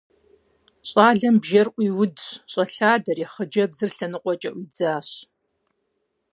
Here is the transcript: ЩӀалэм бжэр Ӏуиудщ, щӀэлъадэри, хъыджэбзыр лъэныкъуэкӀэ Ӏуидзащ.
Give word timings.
ЩӀалэм 0.89 1.35
бжэр 1.43 1.67
Ӏуиудщ, 1.73 2.25
щӀэлъадэри, 2.51 3.25
хъыджэбзыр 3.33 3.91
лъэныкъуэкӀэ 3.97 4.49
Ӏуидзащ. 4.53 5.09